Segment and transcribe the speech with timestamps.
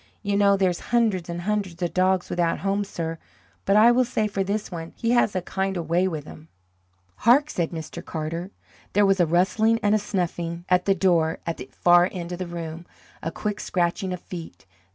[0.23, 3.19] You know there's hundreds and hundreds of dogs without homes, sir.
[3.65, 6.25] But I will say for this one, he has a kind of a way with
[6.25, 6.47] him."
[7.17, 8.03] "Hark!" said Mr.
[8.03, 8.49] Carter.
[8.93, 12.39] There was a rustling and a snuffing at the door at the far end of
[12.39, 12.87] the room,
[13.21, 14.65] a quick scratching of feet.